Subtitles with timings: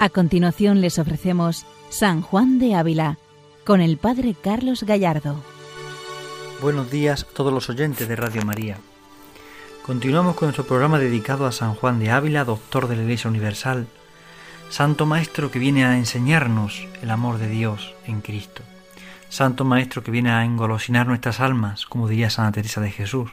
[0.00, 3.18] A continuación les ofrecemos San Juan de Ávila
[3.64, 5.42] con el Padre Carlos Gallardo.
[6.62, 8.78] Buenos días a todos los oyentes de Radio María.
[9.84, 13.88] Continuamos con nuestro programa dedicado a San Juan de Ávila, doctor de la Iglesia Universal,
[14.70, 18.62] Santo Maestro que viene a enseñarnos el amor de Dios en Cristo.
[19.30, 23.32] Santo Maestro que viene a engolosinar nuestras almas, como diría Santa Teresa de Jesús.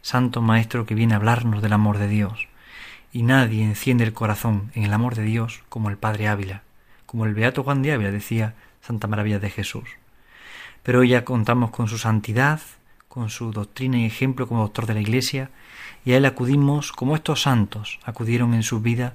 [0.00, 2.46] Santo Maestro que viene a hablarnos del amor de Dios
[3.12, 6.62] y nadie enciende el corazón en el amor de Dios como el Padre Ávila,
[7.06, 9.88] como el Beato Juan de Ávila decía Santa Maravilla de Jesús.
[10.82, 12.60] Pero hoy ya contamos con su santidad,
[13.08, 15.50] con su doctrina y ejemplo como doctor de la Iglesia,
[16.04, 19.14] y a él acudimos como estos santos acudieron en su vida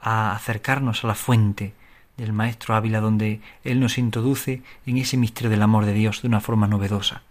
[0.00, 1.74] a acercarnos a la fuente
[2.16, 6.28] del Maestro Ávila, donde él nos introduce en ese misterio del amor de Dios de
[6.28, 7.22] una forma novedosa.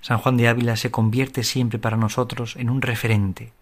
[0.00, 3.52] San Juan de Ávila se convierte siempre para nosotros en un referente,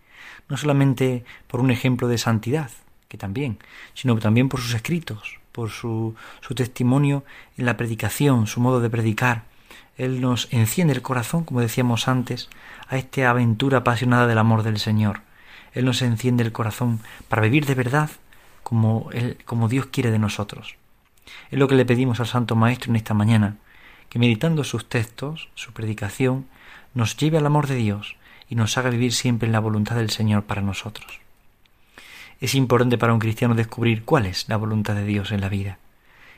[0.48, 2.70] no solamente por un ejemplo de santidad,
[3.08, 3.58] que también,
[3.94, 7.24] sino también por sus escritos, por su, su testimonio
[7.56, 9.44] en la predicación, su modo de predicar.
[9.96, 12.48] Él nos enciende el corazón, como decíamos antes,
[12.88, 15.20] a esta aventura apasionada del amor del Señor.
[15.72, 18.10] Él nos enciende el corazón para vivir de verdad
[18.62, 20.76] como, él, como Dios quiere de nosotros.
[21.50, 23.56] Es lo que le pedimos al Santo Maestro en esta mañana,
[24.08, 26.46] que meditando sus textos, su predicación,
[26.94, 28.16] nos lleve al amor de Dios
[28.48, 31.20] y nos haga vivir siempre en la voluntad del Señor para nosotros.
[32.40, 35.78] Es importante para un cristiano descubrir cuál es la voluntad de Dios en la vida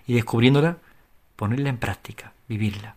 [0.07, 0.79] y descubriéndola,
[1.37, 2.95] ponerla en práctica, vivirla.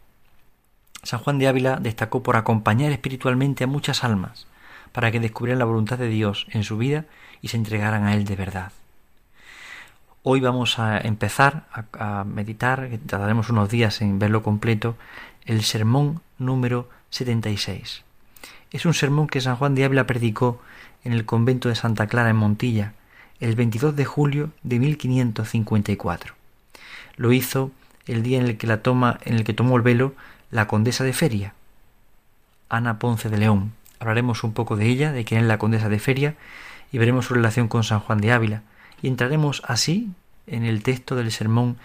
[1.04, 4.48] San Juan de Ávila destacó por acompañar espiritualmente a muchas almas
[4.92, 7.06] para que descubrieran la voluntad de Dios en su vida
[7.42, 8.72] y se entregaran a Él de verdad.
[10.24, 14.98] Hoy vamos a empezar a, meditar, tardaremos unos días en verlo completo,
[15.46, 18.04] el sermón número 76.
[18.72, 20.62] Es un sermón que San Juan de Ávila predicó
[21.04, 22.94] en el convento de Santa Clara en Montilla
[23.40, 26.36] el 22 de julio de 1554.
[27.16, 27.72] Lo hizo
[28.06, 30.14] el día en el que la toma, en el que tomó el velo
[30.52, 31.54] la condesa de Feria,
[32.70, 33.74] Ana Ponce de León.
[34.00, 36.36] Hablaremos un poco de ella, de quién es la condesa de Feria,
[36.92, 38.62] y veremos su relación con San Juan de Ávila,
[39.02, 40.10] y entraremos así
[40.46, 41.78] en el texto del sermón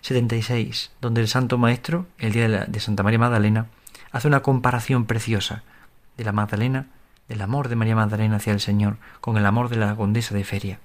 [0.00, 3.66] 76, donde el Santo Maestro, el día de, de Santa María Magdalena,
[4.12, 5.62] hace una comparación preciosa
[6.16, 6.86] de la Magdalena,
[7.28, 10.44] del amor de María Magdalena hacia el Señor, con el amor de la condesa de
[10.44, 10.78] Feria.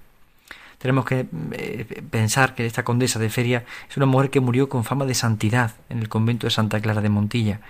[0.77, 4.83] Tenemos que eh, pensar que esta condesa de Feria es una mujer que murió con
[4.83, 7.61] fama de santidad en el convento de Santa Clara de Montilla,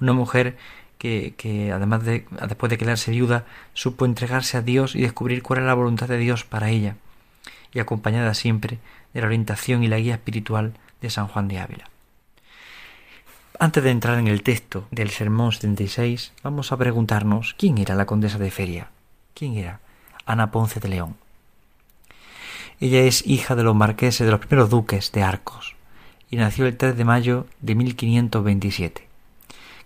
[0.00, 0.56] una mujer
[0.98, 5.60] que, que además de después de quedarse viuda supo entregarse a Dios y descubrir cuál
[5.60, 6.96] era la voluntad de Dios para ella,
[7.72, 8.78] y acompañada siempre
[9.14, 11.89] de la orientación y la guía espiritual de San Juan de Ávila.
[13.62, 18.06] Antes de entrar en el texto del Sermón 76, vamos a preguntarnos quién era la
[18.06, 18.88] condesa de Feria.
[19.34, 19.80] ¿Quién era?
[20.24, 21.14] Ana Ponce de León.
[22.80, 25.76] Ella es hija de los marqueses de los primeros duques de Arcos
[26.30, 29.06] y nació el 3 de mayo de 1527.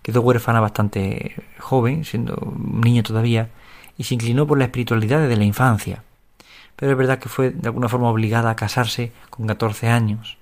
[0.01, 3.49] Quedó huérfana bastante joven, siendo un niño todavía,
[3.97, 6.01] y se inclinó por la espiritualidad desde la infancia.
[6.77, 10.37] Pero es verdad que fue de alguna forma obligada a casarse con 14 años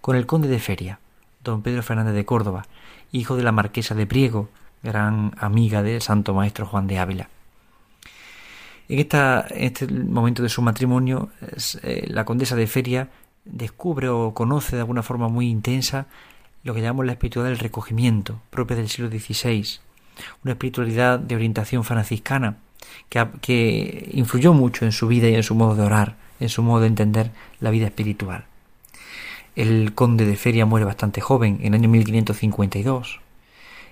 [0.00, 0.98] con el conde de Feria,
[1.42, 2.66] don Pedro Fernández de Córdoba,
[3.12, 4.48] hijo de la marquesa de Priego,
[4.82, 7.28] gran amiga del santo maestro Juan de Ávila.
[8.88, 11.30] En, esta, este momento de su matrimonio,
[11.82, 13.08] eh, la condesa de Feria
[13.44, 16.06] descubre o conoce de alguna forma muy intensa
[16.62, 19.78] lo que llamamos la espiritualidad del recogimiento, propia del siglo XVI,
[20.44, 22.56] una espiritualidad de orientación franciscana
[23.08, 26.62] que, que influyó mucho en su vida y en su modo de orar, en su
[26.62, 27.30] modo de entender
[27.60, 28.49] la vida espiritual.
[29.56, 33.20] El conde de Feria muere bastante joven, en el año 1552,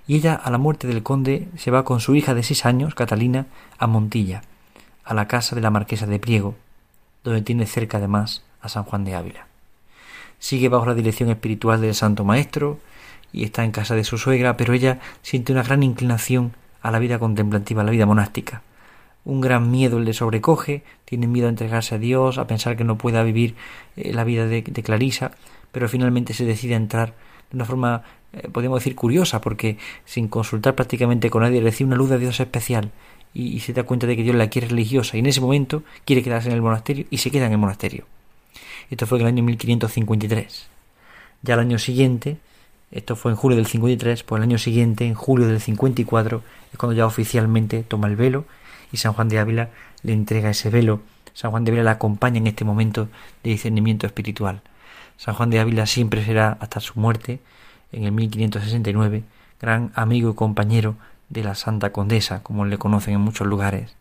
[0.07, 2.95] y ella, a la muerte del conde, se va con su hija de seis años,
[2.95, 3.47] Catalina,
[3.77, 4.43] a Montilla,
[5.05, 6.55] a la casa de la marquesa de Priego,
[7.25, 9.47] donde tiene cerca además a San Juan de Ávila.
[10.39, 12.79] Sigue bajo la dirección espiritual del Santo Maestro
[13.33, 16.53] y está en casa de su suegra, pero ella siente una gran inclinación
[16.83, 18.63] a la vida contemplativa, a la vida monástica.
[19.25, 22.99] Un gran miedo le sobrecoge, tiene miedo a entregarse a Dios, a pensar que no
[22.99, 23.55] pueda vivir
[23.97, 25.33] eh, la vida de, Clarisa,
[25.73, 27.15] pero finalmente se decide a entrar
[27.51, 31.97] de una forma, eh, podemos decir, curiosa, porque sin consultar prácticamente con nadie recibe una
[31.97, 32.91] luz de Dios especial
[33.35, 36.23] y, se da cuenta de que Dios la quiere religiosa y en ese momento quiere
[36.23, 38.05] quedarse en el monasterio y se queda en el monasterio.
[38.91, 40.69] Esto fue en el año 1553.
[41.43, 42.39] Ya al año siguiente,
[42.91, 46.43] esto fue en julio del 53, pues el año siguiente, en julio del 54,
[46.73, 48.45] es cuando ya oficialmente toma el velo
[48.93, 49.71] y San Juan de Ávila
[50.03, 51.01] le entrega ese velo.
[51.35, 53.09] San Juan de Ávila la acompaña en este momento
[53.43, 54.63] de discernimiento espiritual.
[55.17, 57.41] San Juan de Ávila siempre será hasta su muerte,
[57.93, 59.25] en el 1569,
[59.61, 60.97] gran amigo y compañero
[61.29, 63.95] de la Santa Condesa, como le conocen en muchos lugares.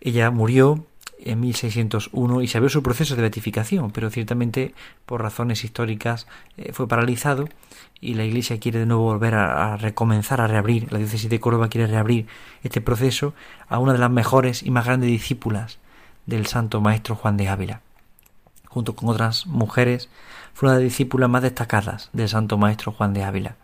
[0.00, 0.84] Ella murió
[1.20, 4.74] en 1601 y se abrió su proceso de beatificación, pero ciertamente
[5.06, 6.26] por razones históricas
[6.56, 7.48] eh, fue paralizado
[8.00, 11.68] y la Iglesia quiere de nuevo volver a, recomenzar, a reabrir, la diócesis de Córdoba
[11.68, 12.26] quiere reabrir
[12.62, 13.34] este proceso
[13.68, 15.78] a una de las mejores y más grandes discípulas
[16.26, 17.80] del santo maestro Juan de Ávila.
[18.68, 20.10] Junto con otras mujeres,
[20.54, 23.56] fue una de las discípulas más destacadas del santo maestro Juan de Ávila.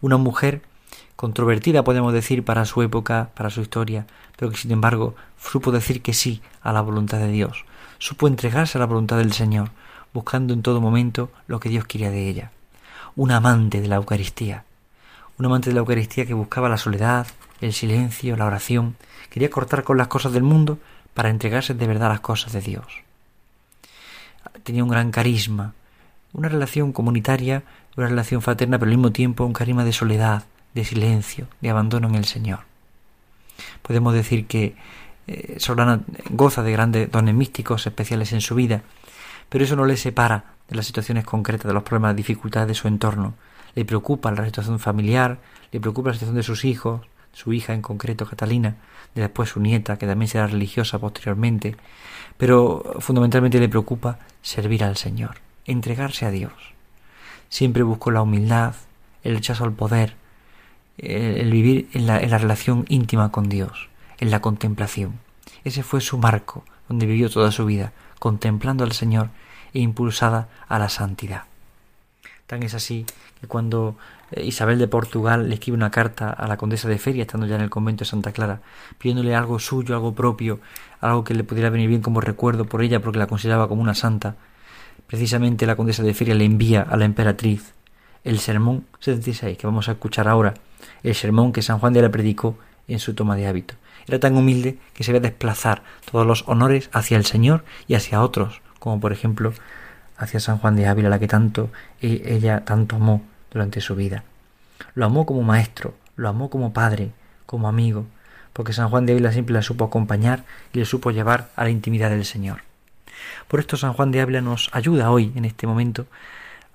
[0.00, 0.62] Una mujer
[1.20, 4.06] controvertida, podemos decir, para su época, para su historia,
[4.38, 7.66] pero que sin embargo supo decir que sí a la voluntad de Dios,
[7.98, 9.68] supo entregarse a la voluntad del Señor,
[10.14, 12.52] buscando en todo momento lo que Dios quería de ella.
[13.16, 14.64] Un amante de la Eucaristía,
[15.36, 17.26] un amante de la Eucaristía que buscaba la soledad,
[17.60, 18.96] el silencio, la oración,
[19.28, 20.78] quería cortar con las cosas del mundo
[21.12, 22.86] para entregarse de verdad a las cosas de Dios.
[24.62, 25.74] Tenía un gran carisma,
[26.32, 27.62] una relación comunitaria,
[27.94, 30.44] una relación fraterna, pero al mismo tiempo un carisma de soledad,
[30.74, 32.60] de silencio, de abandono en el Señor.
[33.82, 34.74] Podemos decir que
[35.26, 36.00] eh, Solana
[36.30, 38.82] goza de grandes dones místicos especiales en su vida,
[39.48, 42.88] pero eso no le separa de las situaciones concretas, de los problemas, dificultades de su
[42.88, 43.34] entorno.
[43.74, 45.38] Le preocupa la situación familiar,
[45.72, 47.02] le preocupa la situación de sus hijos,
[47.32, 48.76] su hija en concreto, Catalina,
[49.14, 51.76] de después su nieta, que también será religiosa posteriormente,
[52.36, 56.52] pero fundamentalmente le preocupa servir al Señor, entregarse a Dios.
[57.48, 58.74] Siempre buscó la humildad,
[59.22, 60.14] el rechazo al poder,
[60.98, 63.88] el vivir en la, relación íntima con Dios,
[64.18, 65.18] en la contemplación.
[65.64, 69.30] Ese fue su marco, donde vivió toda su vida, contemplando al Señor
[69.72, 71.44] e impulsada a la santidad.
[72.46, 73.06] Tan es así
[73.40, 73.96] que cuando
[74.32, 77.54] eh, Isabel de Portugal le escribe una carta a la condesa de Feria, estando ya
[77.54, 78.60] en el convento de Santa Clara,
[78.98, 80.60] pidiéndole algo suyo, algo propio,
[81.00, 83.94] algo que le pudiera venir bien como recuerdo por ella porque la consideraba como una
[83.94, 84.36] santa,
[85.06, 87.72] precisamente la condesa de Feria le envía a la emperatriz
[88.24, 90.54] el sermón 76 que vamos a escuchar ahora,
[91.02, 92.58] el sermón que San Juan de la predicó
[92.88, 93.74] en su toma de hábito.
[94.06, 98.22] Era tan humilde que se ve desplazar todos los honores hacia el Señor y hacia
[98.22, 99.52] otros, como por ejemplo
[100.16, 101.70] hacia San Juan de Ávila, la que tanto
[102.00, 104.24] e, ella tanto amó durante su vida.
[104.94, 107.12] Lo amó como maestro, lo amó como padre,
[107.46, 108.06] como amigo,
[108.52, 111.70] porque San Juan de Ávila siempre la supo acompañar y le supo llevar a la
[111.70, 112.62] intimidad del Señor.
[113.48, 116.06] Por esto San Juan de Ávila nos ayuda hoy, en este momento,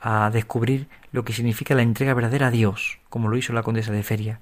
[0.08, 3.92] a descubrir lo que significa la entrega verdadera a Dios, como lo hizo la condesa
[3.92, 4.40] de Feria,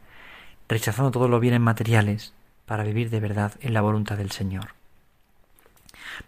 [0.67, 2.33] rechazando todos los bienes materiales
[2.65, 4.73] para vivir de verdad en la voluntad del Señor.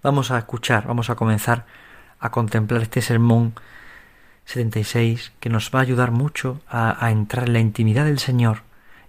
[0.01, 1.65] Vamos a escuchar, vamos a comenzar
[2.21, 3.55] a contemplar este sermón
[4.45, 8.61] 76 que nos va a ayudar mucho a, entrar en la intimidad del Señor,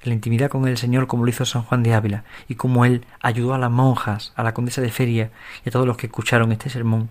[0.02, 2.84] en la intimidad con el Señor como lo hizo San Juan de Ávila y como
[2.84, 5.30] él ayudó a las monjas, a la condesa de Feria
[5.64, 7.10] y a todos los que escucharon este sermón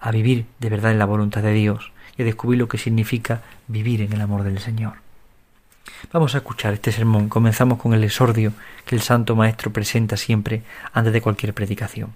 [0.00, 4.02] a vivir de verdad en la voluntad de Dios y descubrir lo que significa vivir
[4.02, 4.94] en el amor del Señor.
[6.12, 7.28] Vamos a escuchar este sermón.
[7.28, 8.52] Comenzamos con el exordio
[8.84, 12.12] que el Santo Maestro presenta siempre antes de cualquier predicación.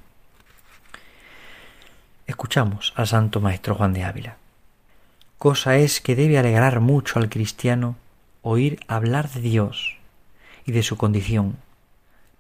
[2.27, 4.37] Escuchamos al Santo Maestro Juan de Ávila.
[5.39, 7.97] Cosa es que debe alegrar mucho al cristiano
[8.43, 9.97] oír hablar de Dios
[10.65, 11.57] y de su condición,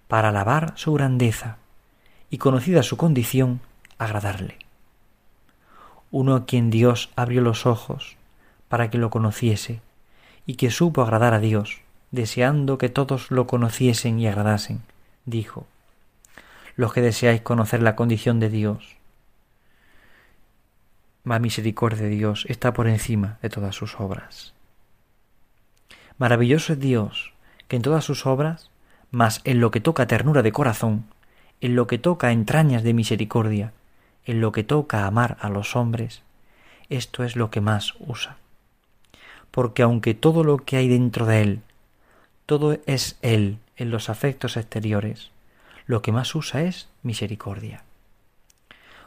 [0.08, 1.56] para alabar su grandeza
[2.30, 3.60] y conocida su condición,
[3.98, 4.69] agradarle
[6.10, 8.16] uno a quien Dios abrió los ojos
[8.68, 9.80] para que lo conociese,
[10.46, 14.82] y que supo agradar a Dios, deseando que todos lo conociesen y agradasen,
[15.24, 15.66] dijo,
[16.76, 18.96] los que deseáis conocer la condición de Dios,
[21.24, 24.54] la misericordia de Dios está por encima de todas sus obras.
[26.18, 27.32] Maravilloso es Dios,
[27.68, 28.70] que en todas sus obras,
[29.10, 31.04] mas en lo que toca ternura de corazón,
[31.60, 33.72] en lo que toca entrañas de misericordia,
[34.24, 36.22] en lo que toca amar a los hombres,
[36.88, 38.36] esto es lo que más usa.
[39.50, 41.60] Porque aunque todo lo que hay dentro de él,
[42.46, 45.30] todo es él en los afectos exteriores,
[45.86, 47.84] lo que más usa es misericordia.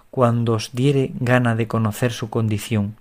[0.10, 2.96] Cuando os diere gana de conocer su condición,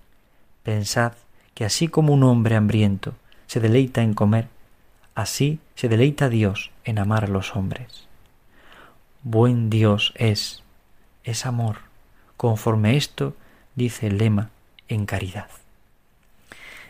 [0.62, 1.12] pensad
[1.54, 3.14] que así como un hombre hambriento
[3.46, 4.48] se deleita en comer,
[5.14, 8.06] así se deleita Dios en amar a los hombres.
[9.22, 10.62] Buen Dios es,
[11.22, 11.91] es amor
[12.42, 13.36] Conforme esto,
[13.76, 14.50] dice el lema,
[14.88, 15.46] en caridad.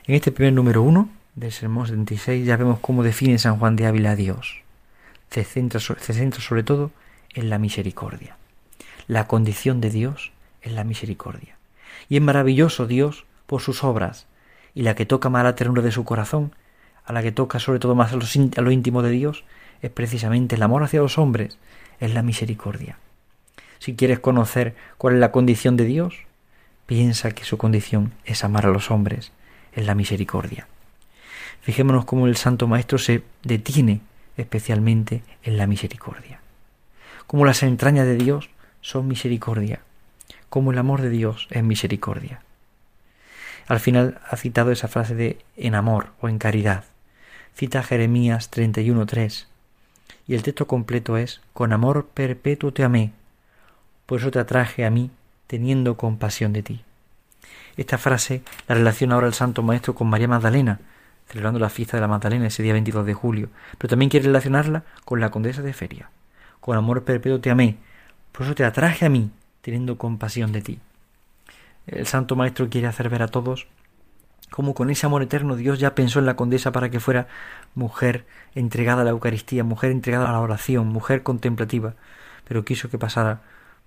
[0.07, 3.85] En este primer número uno del Sermón 76 ya vemos cómo define San Juan de
[3.85, 4.63] Ávila a Dios.
[5.29, 6.91] Se centra, se centra sobre todo
[7.35, 8.39] en la misericordia.
[9.09, 10.33] La condición de Dios
[10.63, 11.59] es la misericordia.
[12.09, 14.27] Y es maravilloso Dios por sus obras,
[14.75, 16.55] y la que toca más la ternura de su corazón,
[17.05, 19.45] a la que toca sobre todo más a a lo íntimo de Dios,
[19.83, 21.59] es precisamente el amor hacia los hombres,
[22.01, 22.97] es la misericordia.
[23.83, 26.15] Si quieres conocer cuál es la condición de Dios,
[26.87, 29.33] piensa que su condición es amar a los hombres,
[29.73, 30.69] en la misericordia.
[31.63, 34.01] Fijémonos cómo el Santo Maestro se detiene
[34.37, 36.39] especialmente en la misericordia.
[37.27, 38.51] Cómo las entrañas de Dios
[38.83, 39.81] son misericordia,
[40.49, 42.41] como el amor de Dios es misericordia.
[43.67, 46.85] Al final ha citado esa frase de en amor o en caridad.
[47.57, 49.47] Cita Jeremías 31.3
[50.29, 53.11] y el texto completo es Con amor perpetuo te amé,
[54.13, 55.11] por eso te atraje a mí,
[55.47, 56.83] teniendo compasión de ti.
[57.79, 60.81] Esta frase la relaciona ahora el Santo Maestro con María Magdalena,
[61.29, 64.85] celebrando la fiesta de la Magdalena ese día 22 de julio, pero también quiere relacionarla
[65.07, 66.11] con la condesa de Feria.
[66.61, 67.79] Con amor perpetuo te amé,
[68.33, 69.31] por eso te atraje a mí,
[69.63, 70.79] teniendo compasión de ti.
[71.87, 73.67] El Santo Maestro quiere hacer ver a todos
[74.51, 77.29] cómo con ese amor eterno Dios ya pensó en la condesa para que fuera
[77.75, 81.95] mujer entregada a la Eucaristía, mujer entregada a la oración, mujer contemplativa,
[82.45, 83.41] pero quiso que pasara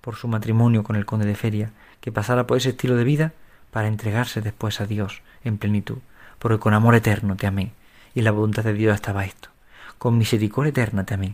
[0.05, 3.33] por su matrimonio con el conde de Feria, que pasara por ese estilo de vida
[3.71, 5.97] para entregarse después a Dios en plenitud,
[6.37, 7.71] porque con amor eterno te amé,
[8.13, 9.49] y la voluntad de Dios estaba esto,
[9.97, 11.33] con misericordia eterna te amé,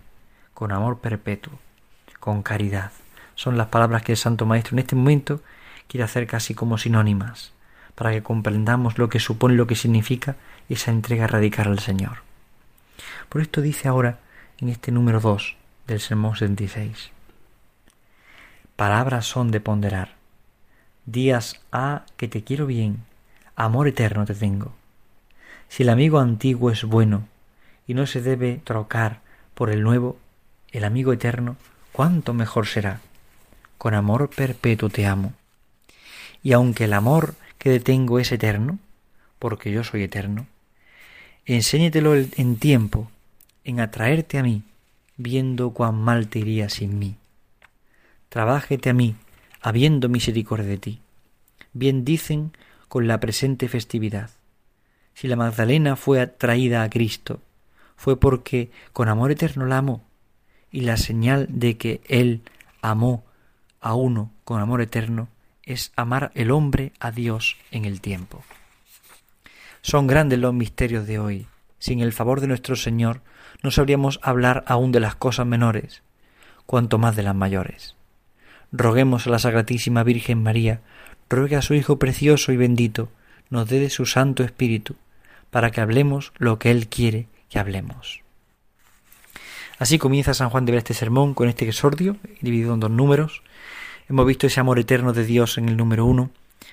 [0.54, 1.60] con amor perpetuo,
[2.22, 2.94] con caridad.
[3.36, 5.42] Son las palabras que el Santo Maestro en este momento
[5.90, 7.52] quiere hacer casi como sinónimas,
[7.94, 10.38] para que comprendamos lo que supone, lo que significa
[10.70, 12.20] esa entrega radical al Señor.
[13.28, 14.20] Por esto dice ahora
[14.60, 17.12] en este número 2 del Sermón 76.
[18.82, 20.16] Palabras son de ponderar
[21.06, 23.04] días a que te quiero bien,
[23.56, 24.74] amor eterno te tengo.
[25.70, 27.28] Si el amigo antiguo es bueno
[27.86, 29.20] y no se debe trocar
[29.54, 30.18] por el nuevo,
[30.72, 31.58] el amigo eterno,
[31.92, 33.02] cuánto mejor será.
[33.78, 35.34] Con amor perpetuo te amo.
[36.42, 38.80] Y aunque el amor que tengo es eterno,
[39.38, 40.48] porque yo soy eterno,
[41.46, 43.12] enséñetelo en tiempo,
[43.64, 44.64] en atraerte a mí,
[45.18, 47.16] viendo cuán mal te iría sin mí.
[48.32, 49.18] Trabájete a mí,
[49.60, 51.02] habiendo misericordia de ti.
[51.74, 52.54] Bien dicen
[52.88, 54.30] con la presente festividad.
[55.14, 57.42] Si la Magdalena fue atraída a Cristo,
[57.98, 60.06] fue porque con amor eterno la amó,
[60.72, 62.42] y la señal de que Él
[62.82, 63.26] amó
[63.82, 65.28] a uno con amor eterno
[65.64, 68.46] es amar el hombre a Dios en el tiempo.
[69.82, 71.48] Son grandes los misterios de hoy.
[71.80, 73.20] Sin el favor de nuestro Señor
[73.62, 76.02] no sabríamos hablar aún de las cosas menores,
[76.66, 77.98] cuanto más de las mayores
[78.72, 80.82] roguemos a la Sagratísima Virgen María,
[81.30, 83.10] ruegue a su Hijo precioso y bendito,
[83.50, 84.96] nos dé de su Santo Espíritu,
[85.50, 88.22] para que hablemos lo que Él quiere que hablemos.
[89.78, 93.44] Así comienza San Juan de ver este sermón con este exordio, dividido en dos números.
[94.08, 96.30] Hemos visto ese amor eterno de Dios en el número uno,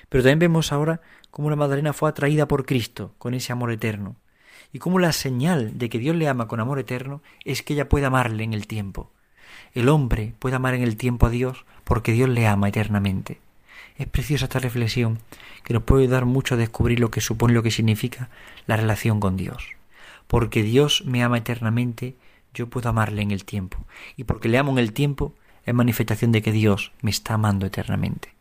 [0.07, 1.01] pero también vemos ahora
[1.31, 4.15] cómo la Magdalena fue atraída por Cristo con ese amor eterno,
[4.71, 7.89] y cómo la señal de que Dios le ama con amor eterno es que ella
[7.89, 9.11] puede amarle en el tiempo.
[9.73, 13.39] El hombre puede amar en el tiempo a Dios porque Dios le ama eternamente.
[13.97, 15.19] Es preciosa esta reflexión
[15.63, 18.29] que nos puede dar mucho a descubrir lo que supone, lo que significa
[18.65, 19.75] la relación con Dios.
[20.27, 22.15] Porque Dios me ama eternamente,
[22.53, 23.85] yo puedo amarle en el tiempo.
[24.15, 25.33] Y porque le amo en el tiempo,
[25.65, 28.33] es manifestación de que Dios me está amando eternamente.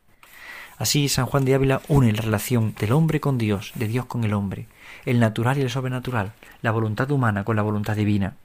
[0.78, 4.22] Así San Juan de Ávila une la relación del hombre con Dios, de Dios con
[4.22, 4.68] el hombre,
[5.04, 8.36] el natural y el sobrenatural, la voluntad humana con la voluntad divina.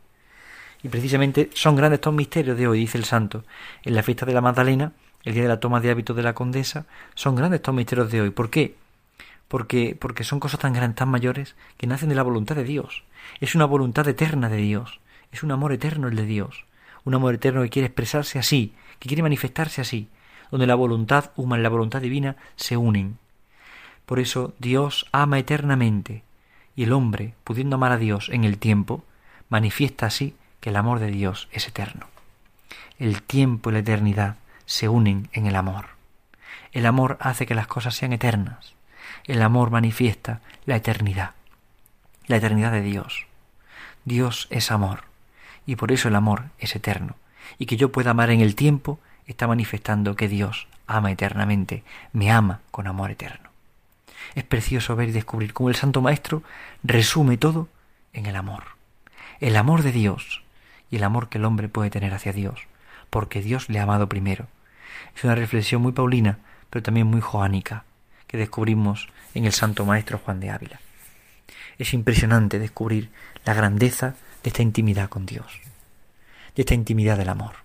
[0.83, 3.45] Y precisamente son grandes estos misterios de hoy, dice el santo.
[3.83, 4.91] En la fiesta de la Magdalena,
[5.23, 6.85] el día de la toma de hábitos de la condesa,
[7.15, 8.29] son grandes estos misterios de hoy.
[8.31, 8.75] ¿Por qué?
[9.47, 13.03] Porque, porque son cosas tan grandes, tan mayores, que nacen de la voluntad de Dios.
[13.39, 14.99] Es una voluntad eterna de Dios.
[15.31, 16.65] Es un amor eterno el de Dios.
[17.05, 20.09] Un amor eterno que quiere expresarse así, que quiere manifestarse así,
[20.51, 23.17] donde la voluntad humana y la voluntad divina se unen.
[24.05, 26.23] Por eso Dios ama eternamente,
[26.75, 29.05] y el hombre, pudiendo amar a Dios en el tiempo,
[29.49, 32.07] manifiesta así que el amor de Dios es eterno.
[32.97, 35.87] El tiempo y la eternidad se unen en el amor.
[36.71, 38.73] El amor hace que las cosas sean eternas.
[39.25, 41.31] El amor manifiesta la eternidad,
[42.27, 43.25] la eternidad de Dios.
[44.05, 45.03] Dios es amor
[45.65, 47.17] y por eso el amor es eterno.
[47.57, 52.31] Y que yo pueda amar en el tiempo está manifestando que Dios ama eternamente, me
[52.31, 53.49] ama con amor eterno.
[54.33, 56.41] Es precioso ver y descubrir cómo el Santo Maestro
[56.83, 57.67] resume todo
[58.13, 58.63] en el amor.
[59.41, 60.42] El amor de Dios
[60.93, 62.67] y el amor que el hombre puede tener hacia Dios,
[63.09, 64.45] porque Dios le ha amado primero.
[65.15, 66.37] Es una reflexión muy paulina,
[66.69, 67.83] pero también muy joánica,
[68.27, 70.79] que descubrimos en el Santo Maestro Juan de Ávila.
[71.79, 73.09] Es impresionante descubrir
[73.43, 75.61] la grandeza de esta intimidad con Dios,
[76.55, 77.55] de esta intimidad del amor.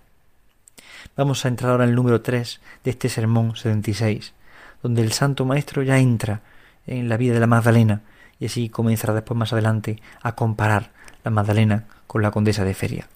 [1.15, 4.33] Vamos a entrar ahora en el número 3 de este sermón 76,
[4.81, 6.41] donde el Santo Maestro ya entra
[6.87, 8.01] en la vida de la Magdalena
[8.39, 10.97] y así comenzará después más adelante a comparar
[11.29, 13.07] Magdalena con la condesa de Feria.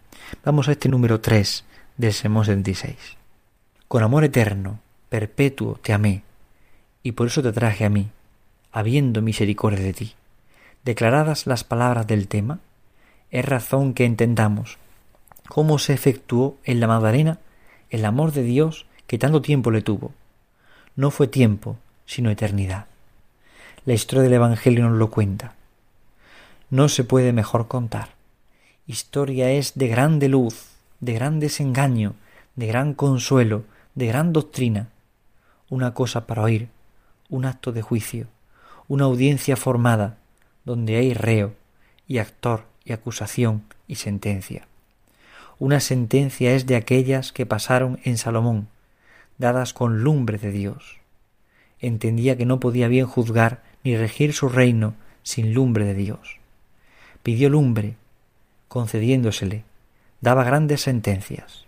[0.44, 1.66] Vamos a este número 3
[1.98, 2.96] del Sermón 76.
[3.88, 4.80] Con amor eterno,
[5.10, 6.24] perpetuo te amé,
[7.04, 8.10] y por eso te traje a mí,
[8.72, 10.16] habiendo misericordia de ti.
[10.84, 12.60] Declaradas las palabras del tema,
[13.32, 14.78] es razón que entendamos
[15.48, 17.40] cómo se efectuó en la Magdalena
[17.90, 20.14] el amor de Dios que tanto tiempo le tuvo.
[20.96, 22.88] No fue tiempo, sino eternidad.
[23.86, 25.56] La historia del Evangelio nos lo cuenta.
[26.74, 28.16] No se puede mejor contar.
[28.88, 30.70] Historia es de grande luz,
[31.02, 32.16] de gran desengaño,
[32.56, 33.64] de gran consuelo,
[33.94, 34.90] de gran doctrina.
[35.70, 36.70] Una cosa para oír,
[37.30, 38.26] un acto de juicio,
[38.88, 40.18] una audiencia formada,
[40.66, 41.54] donde hay reo
[42.08, 44.66] y actor y acusación y sentencia.
[45.60, 48.68] Una sentencia es de aquellas que pasaron en Salomón,
[49.38, 50.98] dadas con lumbre de Dios.
[51.80, 56.40] Entendía que no podía bien juzgar ni regir su reino sin lumbre de Dios.
[57.24, 57.96] Pidió lumbre,
[58.68, 59.64] concediéndosele,
[60.20, 61.64] daba grandes sentencias.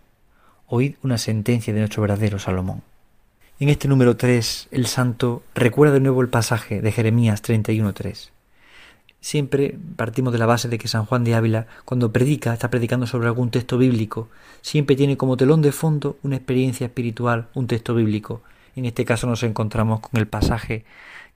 [0.67, 2.81] Oíd una sentencia de nuestro verdadero Salomón.
[3.62, 8.31] En este número 3, el santo recuerda de nuevo el pasaje de Jeremías 31.3.
[9.21, 13.07] Siempre partimos de la base de que San Juan de Ávila, cuando predica, está predicando
[13.07, 14.27] sobre algún texto bíblico,
[14.62, 18.41] siempre tiene como telón de fondo una experiencia espiritual, un texto bíblico.
[18.75, 20.83] En este caso nos encontramos con el pasaje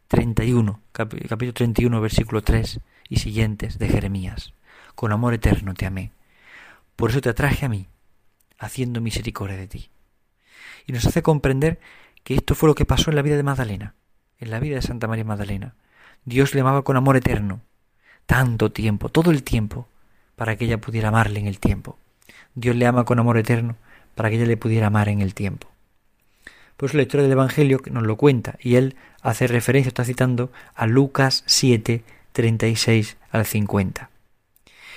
[0.10, 4.56] 31, capítulo 31, versículo 3 y siguientes de Jeremías.
[4.96, 6.14] Con amor eterno te amé.
[6.96, 7.86] Por eso te atraje a mí,
[8.58, 9.92] haciendo misericordia de ti.
[10.88, 11.80] Y nos hace comprender
[12.24, 13.94] que esto fue lo que pasó en la vida de Magdalena,
[14.40, 15.76] en la vida de Santa María Magdalena.
[16.26, 17.62] Dios le amaba con amor eterno,
[18.26, 19.88] tanto tiempo, todo el tiempo,
[20.36, 22.00] para que ella pudiera amarle en el tiempo.
[22.56, 23.76] Dios le ama con amor eterno
[24.16, 25.70] para que ella le pudiera amar en el tiempo.
[26.80, 30.50] Por eso la historia del Evangelio nos lo cuenta y él hace referencia, está citando
[30.76, 34.10] a Lucas 7, 36 al 50.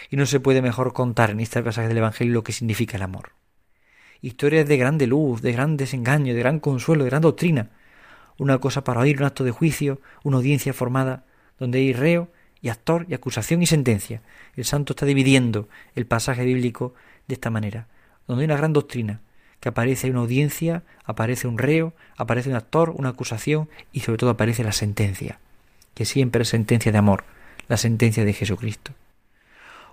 [0.08, 3.02] Y no se puede mejor contar en este pasaje del Evangelio lo que significa el
[3.02, 3.32] amor.
[4.20, 7.70] Historias de grande luz, de gran desengaño, de gran consuelo, de gran doctrina.
[8.38, 11.24] Una cosa para oír, un acto de juicio, una audiencia formada,
[11.58, 12.30] donde hay reo
[12.60, 14.22] y actor y acusación y sentencia.
[14.54, 16.94] El santo está dividiendo el pasaje bíblico
[17.26, 17.88] de esta manera,
[18.28, 19.20] donde hay una gran doctrina,
[19.62, 24.30] que aparece una audiencia, aparece un reo, aparece un actor, una acusación y sobre todo
[24.30, 25.38] aparece la sentencia,
[25.94, 27.22] que siempre es sentencia de amor,
[27.68, 28.90] la sentencia de Jesucristo.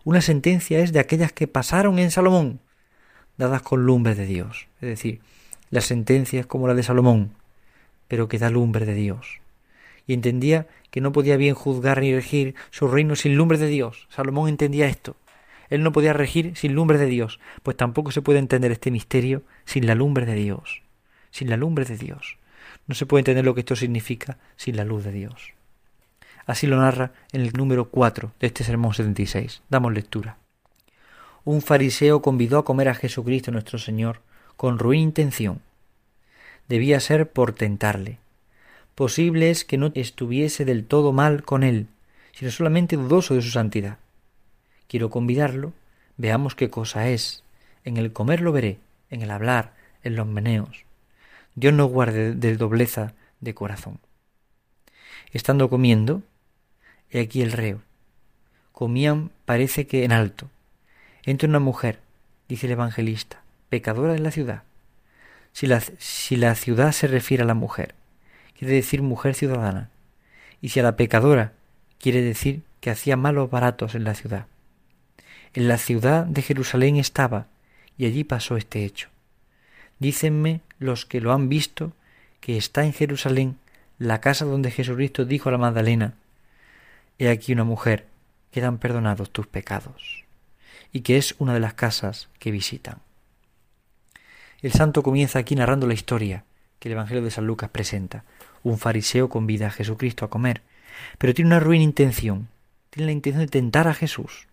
[0.03, 2.59] Una sentencia es de aquellas que pasaron en Salomón,
[3.37, 5.21] dadas con lumbre de Dios, es decir,
[5.69, 7.35] la sentencia es como la de Salomón,
[8.07, 9.39] pero que da lumbre de Dios.
[10.07, 14.07] Y entendía que no podía bien juzgar ni regir su reino sin lumbre de Dios.
[14.09, 15.15] Salomón entendía esto.
[15.69, 19.43] Él no podía regir sin lumbre de Dios, pues tampoco se puede entender este misterio
[19.65, 20.81] sin la lumbre de Dios.
[21.31, 22.37] Sin la lumbre de Dios.
[22.87, 25.53] No se puede entender lo que esto significa sin la luz de Dios.
[26.45, 29.61] Así lo narra en el número 4 de este sermón 76.
[29.69, 30.37] Damos lectura.
[31.43, 34.21] Un fariseo convidó a comer a Jesucristo nuestro Señor
[34.57, 35.61] con ruin intención.
[36.67, 38.17] Debía ser por tentarle
[38.99, 41.87] posible es que no estuviese del todo mal con él,
[42.33, 43.97] sino solamente dudoso de su santidad.
[44.89, 45.71] Quiero convidarlo,
[46.17, 47.43] veamos qué cosa es.
[47.85, 48.79] En el comer lo veré,
[49.11, 50.83] en el hablar, en los meneos.
[51.53, 53.99] Dios no guarde de dobleza de corazón.
[55.31, 56.23] Estando comiendo,
[57.11, 57.83] he aquí el reo.
[58.71, 60.49] Comían parece que en alto.
[61.21, 61.99] Entra una mujer,
[62.47, 64.63] dice el evangelista, pecadora de la ciudad.
[65.53, 67.93] Si la, si la ciudad se refiere a la mujer,
[68.57, 69.91] quiere decir mujer ciudadana,
[70.61, 71.53] y si a la pecadora
[71.99, 74.47] quiere decir que hacía malos baratos en la ciudad.
[75.53, 77.47] En la ciudad de Jerusalén estaba,
[77.97, 79.09] y allí pasó este hecho.
[79.99, 81.93] Dícenme los que lo han visto
[82.39, 83.57] que está en Jerusalén
[83.97, 86.13] la casa donde Jesucristo dijo a la Magdalena,
[87.17, 88.07] He aquí una mujer,
[88.51, 90.23] quedan perdonados tus pecados,
[90.93, 92.99] y que es una de las casas que visitan.
[94.61, 96.45] El santo comienza aquí narrando la historia
[96.79, 98.23] que el Evangelio de San Lucas presenta,
[98.63, 100.61] un fariseo convida a Jesucristo a comer,
[101.17, 102.47] pero tiene una ruin intención,
[102.89, 104.47] tiene la intención de tentar a Jesús.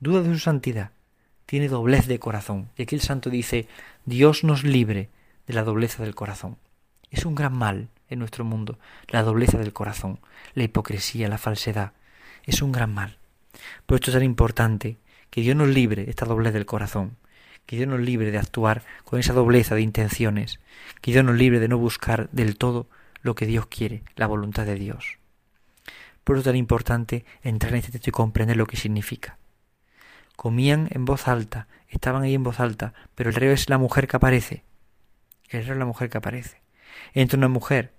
[0.00, 0.90] Duda de su santidad,
[1.46, 2.70] tiene doblez de corazón.
[2.76, 3.68] Y aquí el santo dice,
[4.04, 5.10] Dios nos libre
[5.46, 6.56] de la dobleza del corazón.
[7.10, 8.78] Es un gran mal en nuestro mundo,
[9.08, 10.20] la dobleza del corazón,
[10.54, 11.92] la hipocresía, la falsedad.
[12.44, 13.18] Es un gran mal.
[13.86, 14.98] Por esto es tan importante
[15.30, 17.16] que Dios nos libre de esta doblez del corazón,
[17.66, 20.60] que Dios nos libre de actuar con esa dobleza de intenciones,
[21.00, 22.88] que Dios nos libre de no buscar del todo
[23.22, 25.18] lo que Dios quiere, la voluntad de Dios.
[26.24, 29.38] Por eso es tan importante entrar en este texto y comprender lo que significa.
[30.36, 34.08] Comían en voz alta, estaban ahí en voz alta, pero el reo es la mujer
[34.08, 34.64] que aparece.
[35.48, 36.62] El reo es la mujer que aparece.
[37.12, 37.92] Entra una mujer,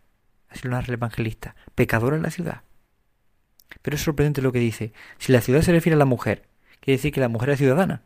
[0.49, 2.61] así lo narra el evangelista, pecadora en la ciudad.
[3.81, 4.93] Pero es sorprendente lo que dice.
[5.17, 6.47] Si la ciudad se refiere a la mujer,
[6.79, 8.03] quiere decir que la mujer es ciudadana.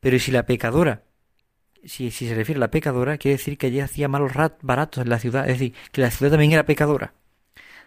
[0.00, 1.02] Pero si la pecadora,
[1.84, 4.32] si, si se refiere a la pecadora, quiere decir que ella hacía malos
[4.62, 7.14] baratos en la ciudad, es decir, que la ciudad también era pecadora.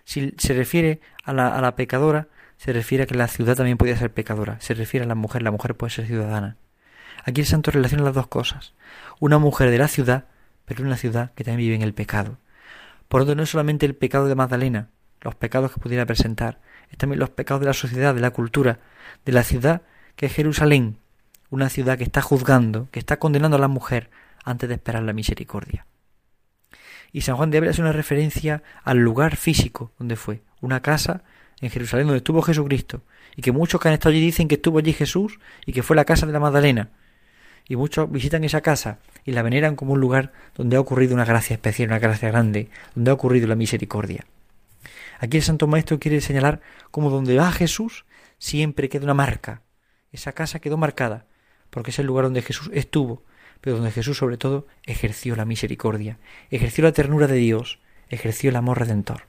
[0.06, 2.28] Si se refiere a la, a la pecadora,
[2.60, 4.60] se refiere a que la ciudad también podía ser pecadora.
[4.60, 6.58] Se refiere a la mujer, la mujer puede ser ciudadana.
[7.24, 8.74] Aquí el santo relaciona las dos cosas.
[9.22, 10.26] Una mujer de la ciudad,
[10.66, 12.38] pero una ciudad que también vive en el pecado.
[13.08, 14.90] Por donde no es solamente el pecado de Magdalena,
[15.22, 16.60] los pecados que pudiera presentar,
[16.92, 18.80] es también los pecados de la sociedad, de la cultura,
[19.24, 19.84] de la ciudad
[20.18, 20.98] que es Jerusalén,
[21.50, 24.10] una ciudad que está juzgando, que está condenando a la mujer
[24.44, 25.86] antes de esperar la misericordia.
[27.14, 31.24] Y San Juan de Ávila es una referencia al lugar físico donde fue, una casa
[31.62, 33.02] en Jerusalén donde estuvo Jesucristo,
[33.36, 35.96] y que muchos que han estado allí dicen que estuvo allí Jesús y que fue
[35.96, 36.90] la casa de la Magdalena.
[37.68, 41.26] Y muchos visitan esa casa y la veneran como un lugar donde ha ocurrido una
[41.26, 44.26] gracia especial, una gracia grande, donde ha ocurrido la misericordia.
[45.20, 48.06] Aquí el Santo Maestro quiere señalar cómo donde va Jesús
[48.38, 49.62] siempre queda una marca.
[50.12, 51.26] Esa casa quedó marcada,
[51.70, 53.24] porque es el lugar donde Jesús estuvo,
[53.62, 56.18] pero donde Jesús sobre todo ejerció la misericordia,
[56.50, 59.24] ejerció la ternura de Dios, ejerció el amor redentor.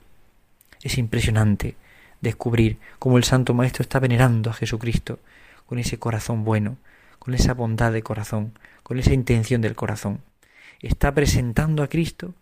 [0.82, 1.76] Es impresionante
[2.20, 5.18] descubrir cómo el Santo Maestro está venerando a Jesucristo
[5.66, 6.76] con ese corazón bueno,
[7.18, 10.20] con esa bondad de corazón, con esa intención del corazón.
[10.80, 12.34] Está presentando a Cristo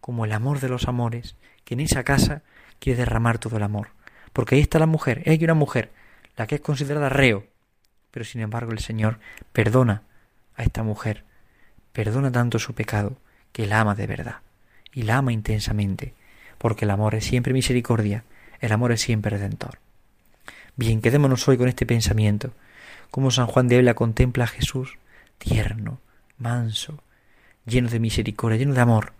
[0.00, 2.42] como el amor de los amores, que en esa casa
[2.78, 3.88] quiere derramar todo el amor.
[4.32, 5.90] Porque ahí está la mujer, hay una mujer,
[6.36, 7.46] la que es considerada reo,
[8.10, 9.18] pero sin embargo el Señor
[9.52, 10.02] perdona
[10.56, 11.24] a esta mujer,
[11.92, 13.16] perdona tanto su pecado,
[13.52, 14.38] que la ama de verdad,
[14.92, 16.14] y la ama intensamente,
[16.58, 18.24] porque el amor es siempre misericordia,
[18.64, 19.78] el amor es siempre redentor.
[20.76, 22.52] Bien, quedémonos hoy con este pensamiento,
[23.10, 24.96] como San Juan de Ávila contempla a Jesús
[25.36, 26.00] tierno,
[26.38, 27.02] manso,
[27.66, 29.12] lleno de misericordia, lleno de amor,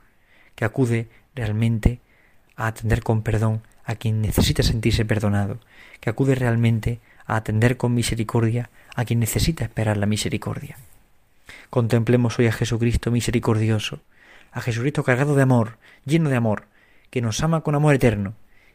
[0.55, 2.01] que acude realmente
[2.57, 5.59] a atender con perdón a quien necesita sentirse perdonado,
[6.01, 10.79] que acude realmente a atender con misericordia a quien necesita esperar la misericordia.
[11.69, 14.01] Contemplemos hoy a Jesucristo misericordioso,
[14.53, 15.77] a Jesucristo cargado de amor,
[16.07, 16.65] lleno de amor,
[17.11, 18.35] que nos ama con amor eterno,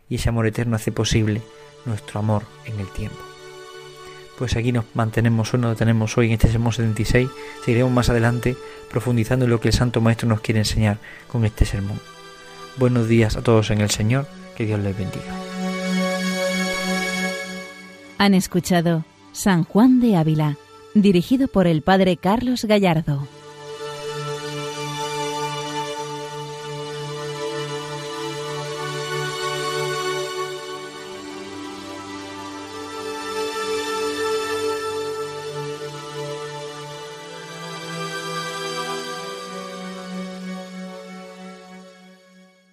[0.09, 1.41] y ese amor eterno hace posible
[1.85, 3.17] nuestro amor en el tiempo.
[4.37, 7.29] Pues aquí nos mantenemos hoy, nos detenemos hoy en este Sermón 76,
[7.63, 8.55] seguiremos más adelante
[8.89, 11.99] profundizando en lo que el Santo Maestro nos quiere enseñar con este sermón.
[12.77, 15.35] Buenos días a todos en el Señor, que Dios les bendiga.
[18.17, 20.57] Han escuchado San Juan de Ávila,
[20.93, 23.27] dirigido por el Padre Carlos Gallardo.